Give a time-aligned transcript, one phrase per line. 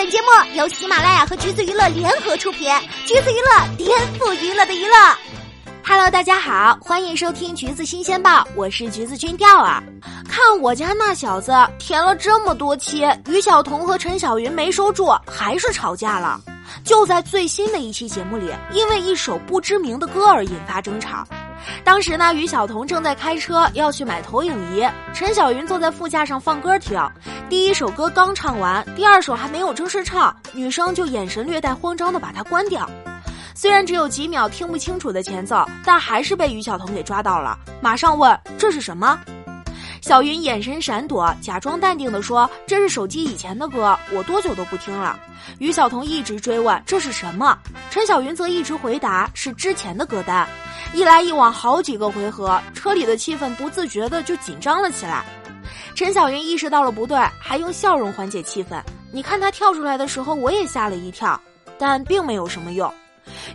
[0.00, 2.72] 本节目由喜马拉雅和橘子娱乐联合出品，
[3.04, 4.96] 橘子娱乐颠覆娱乐的娱乐。
[5.84, 9.82] Hello，大家好，欢迎收听橘子新鲜报，我是橘子君调啊。
[10.26, 16.40] 看我家那小子填了这么多期，于晓彤和陈小云没收住，还是吵架了。
[16.82, 21.28] 就在最新的一期节目里，因为一首不知名的歌而引发争吵。
[21.84, 27.00] 当时呢，于晓彤正在开车要去买投影仪，陈小云坐在副驾上放歌听。
[27.48, 32.88] 第一首歌刚唱完，第二首还没有正式唱，女生就眼神略带慌张的把它关掉。
[33.54, 39.18] 虽然只有几秒听不清楚的前奏，但还是被于晓彤给抓到了，马上问这是什么。
[40.00, 45.18] 小云眼神闪躲，假装淡定的说：“这是手机以前的歌，我多久都不听了。”
[45.58, 47.56] 于晓彤一直追问这是什么，
[47.90, 50.48] 陈小云则一直回答是之前的歌单。
[50.92, 55.24] 一来一往好几个回合，车里的气氛不自觉的就紧张了起来。
[55.94, 58.80] 陈小云意识到了不对，还用笑容缓解气氛。
[59.12, 61.40] 你看他跳出来的时候，我也吓了一跳，
[61.78, 62.92] 但并没有什么用。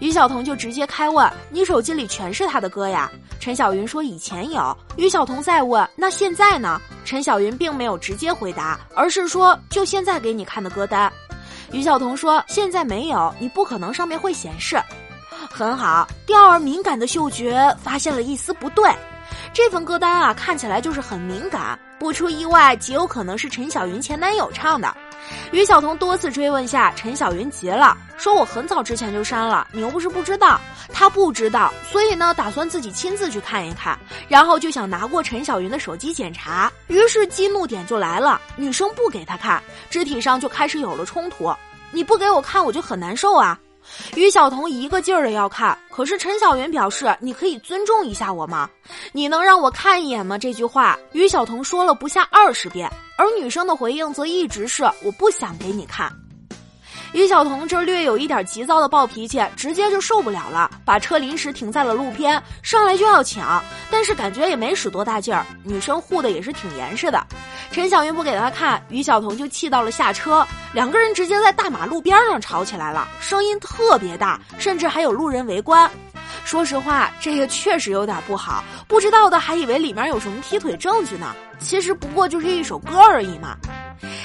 [0.00, 11.12] 于晓彤就直接开问：“你手机里全是他的歌呀？”陈小云说：“以前有。”于晓彤再问：“那现在呢？”陈小云并没有直接回答，而是说：“就现在给你看的歌单。”
[11.72, 14.80] 于晓彤说：“现在没有，你不可能上面会显示。”
[15.50, 18.90] 很好，钓儿敏感的嗅觉发现了一丝不对，
[19.52, 24.92] 这份歌单啊看起来就是很敏感，不出意外极有可能是陈小云前男友唱的。
[25.52, 30.60] 于晓彤多次追问下，陈小云急了，说我很早之前就删了，你又不是不知道。
[30.92, 33.98] 他不知道，所以呢打算自己亲自去看一看，
[34.28, 36.72] 然后就想拿过陈小云的手机检查。
[36.86, 41.52] 于是激怒点就来了，女生不给他看，肢体上就开始有了冲突。
[41.90, 43.58] 你不给我看，我就很难受啊。
[44.14, 48.68] 于晓彤一个劲儿的要看，可是陈小云表示：“你可以尊重一下我吗？
[49.12, 56.10] 你能让我看一眼吗？”这句话，于晓彤说了不下二十遍，而女生的回应则一直是：“我不想给你看。”
[57.14, 67.24] 于晓彤这略有一点急躁的暴脾气，直接就受不了了，把车临时停在了路边，上来就要抢，但是感觉也没使多大劲儿，女生护的也是挺严实的。
[67.70, 75.88] 陈小云不给他看，于晓彤就气到了下车，两个人直接在大马路边上吵起来了，声音特别大，甚至还有路人围观。
[76.44, 83.56] 说实话，这个确实有点不好，不知道的还以为里面有什么劈腿证据呢，其实不过就是一首歌而已嘛。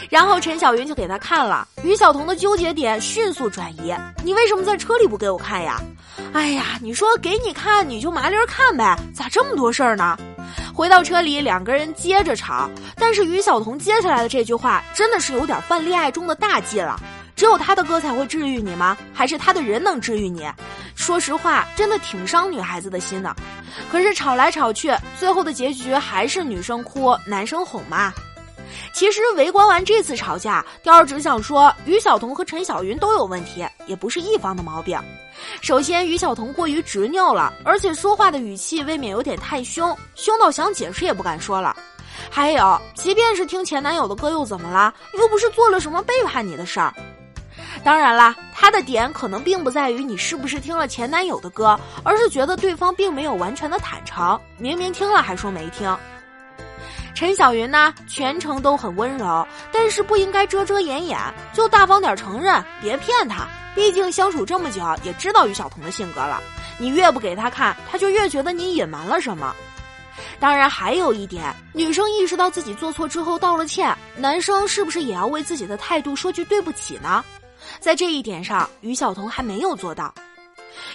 [0.09, 3.93] 然后陈小云就给他看了，于晓彤的纠结点迅速转移。
[4.23, 5.79] 你为什么在车里不给我看呀？
[6.33, 10.17] 哎呀，你说给你看你就麻溜儿看呗，咋这么多事儿呢？
[10.73, 12.69] 回到车里，两个人接着吵。
[12.95, 16.99] 但是于晓彤接下来的这句话真的是有点犯恋爱中的大忌了。
[17.35, 18.97] 只有他的歌才会治愈你吗？
[19.13, 20.45] 还是他的人能治愈你？
[20.95, 23.33] 说实话，真的挺伤女孩子的心的。
[23.89, 28.11] 可是吵来吵去，最后的结局还是女生哭，男生哄嘛。
[28.93, 34.99] 其实围观完这次吵架，雕儿只想说，于晓彤和陈小云都有问题，也不是一方的毛病。
[35.61, 41.75] 首先，于晓彤过于执拗了，而且说话的语气未免有点太凶，凶到想解释也不敢说了。
[42.29, 44.93] 还有，即便是听前男友的歌又怎么了？
[45.17, 46.93] 又不是做了什么背叛你的事儿。
[47.83, 55.97] 当然啦，他的点可能并不在于你是不是听了前男友的歌，而是觉得对方并没有完全的坦诚，明明听了还说没听。
[57.19, 61.19] 陈小云呢，全程都很温柔，但是不应该遮遮掩掩，
[61.51, 63.45] 就大方点承认，别骗他。
[63.75, 66.41] 毕竟相处这么久，也知道于晓彤的性格了。
[66.77, 69.53] 你越不给他看，他就越觉得你隐瞒了什么。
[70.39, 77.21] 当然，还有一点，女生意识到自己做错之后道了歉，男生是不是也要为自己的态度说句对不起呢？
[77.81, 80.13] 在这一点上，于晓彤还没有做到。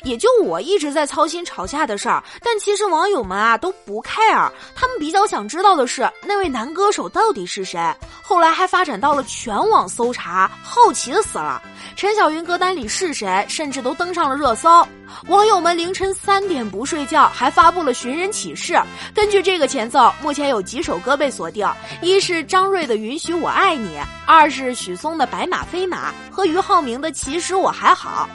[0.03, 7.81] 也就我一直在操心吵架的事儿，但其实网友们啊都不 care，他们比较想知道的是那位男歌手到底是谁。
[8.22, 11.62] 后来还发展到了全网搜查，好奇死了。
[11.97, 14.87] 陈小云歌单里是谁，甚至都登上了热搜。
[15.28, 18.81] 网友们凌晨三点不睡觉，还发布了寻人启事。
[19.15, 21.69] 根据这个前奏，目前有几首歌被锁定：
[22.01, 23.97] 一是张睿的《允许我爱你》，
[24.27, 28.28] 二是许嵩的《白马非马》和俞灏明的《其实我还好》。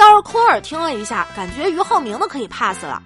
[0.00, 3.02] 要是空耳听了一下，感觉俞灏明的可以 pass 了。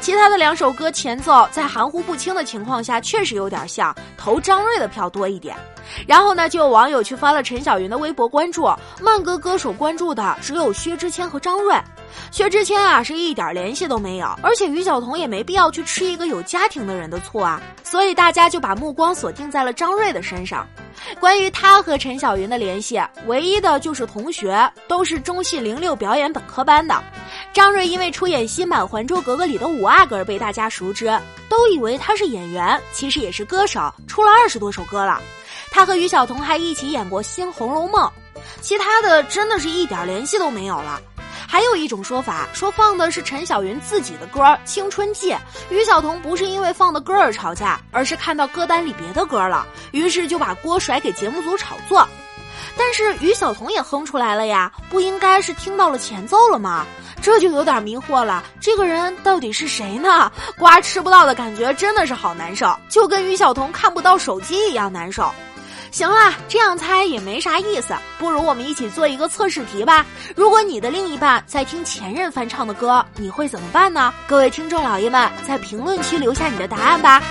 [0.00, 5.56] 其他的两首歌前奏在含糊不清的情况下，确实有点像投张睿的票多一点。
[6.06, 8.68] 然后呢，就有网友去翻了陈小云的微博关注，
[9.00, 11.74] 慢歌歌手关注的只有薛之谦和张睿。
[12.30, 20.66] 薛之谦啊是一点联系都没有，而且于晓彤也没必要去吃一个有家庭的人的醋啊，所以大家就把目光锁定在了张睿的身上。
[21.20, 27.02] 关于他和陈小云的联系，唯一的就是同学，都是中戏零六表演本科班的。
[27.58, 31.06] 张睿因为出演新版《还珠格格》里的五阿哥被大家熟知，
[31.48, 35.20] 都以为他是演员，其实也是歌手，出了二十多首歌了。
[35.68, 38.08] 他和于晓彤还一起演过《新红楼梦》。
[38.60, 41.00] 其他的真的是一点联系都没有了。
[41.50, 45.32] 还有一种说法说放的是陈小云自己的歌《青春记》，
[45.70, 52.06] 于晓彤不是因为放的歌而吵架，而是看到歌单里别的歌了，于是就把锅甩给节目组炒作。
[52.76, 56.86] 但是于晓彤也哼出来了呀，不应该是听到了前奏了吗？
[57.22, 60.30] 这就有点迷惑了，这个人到底是谁呢？
[60.58, 65.32] 瓜吃不到的感觉真的是好难受，就跟于晓彤看不到手机一样难受。
[65.90, 70.04] 行了，这样猜也没啥意思，不如我们一起做一个测试题吧。
[70.36, 74.12] 如果你的另一半在听前任翻唱的歌，你会怎么办呢？
[74.26, 77.22] 各位听众老爷们，在评论区留下你的答案吧。